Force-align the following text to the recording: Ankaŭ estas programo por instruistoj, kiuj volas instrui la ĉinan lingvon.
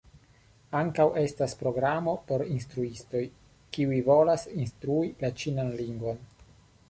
Ankaŭ 0.77 1.05
estas 1.23 1.53
programo 1.59 2.15
por 2.31 2.43
instruistoj, 2.55 3.21
kiuj 3.77 4.01
volas 4.09 4.49
instrui 4.65 5.15
la 5.23 5.31
ĉinan 5.43 5.73
lingvon. 5.83 6.27